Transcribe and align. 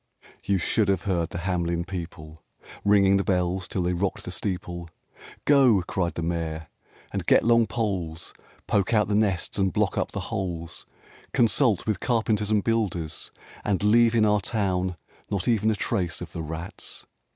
[113 0.47 0.47
RAINBOW 0.47 0.47
GOLD 0.47 0.47
VIII 0.47 0.55
Yoli 0.55 0.69
should 0.71 0.87
have 0.87 1.01
heard 1.19 1.29
the 1.29 1.37
Hamelin 1.45 1.85
people 1.85 2.43
Ringing 2.83 3.17
the 3.17 3.23
bells 3.23 3.67
till 3.67 3.83
they 3.83 3.93
rocked 3.93 4.25
the 4.25 4.31
steeple; 4.31 4.89
"Go," 5.45 5.83
cried 5.87 6.15
the 6.15 6.23
Mayor, 6.23 6.69
"and 7.13 7.27
get 7.27 7.43
long 7.43 7.67
poles! 7.67 8.33
Poke 8.65 8.95
out 8.95 9.07
the 9.09 9.13
nests 9.13 9.59
and 9.59 9.71
block 9.71 9.99
up 9.99 10.09
the 10.11 10.31
holes! 10.31 10.87
Consult 11.33 11.85
with 11.85 11.99
carpenters 11.99 12.49
and 12.49 12.63
builders, 12.63 13.29
And 13.63 13.83
leave 13.83 14.15
in 14.15 14.25
our 14.25 14.41
town 14.41 14.97
not 15.29 15.47
even 15.47 15.69
a 15.69 15.75
trace 15.75 16.19
Of 16.19 16.31
the 16.33 16.41
rats!" 16.41 17.05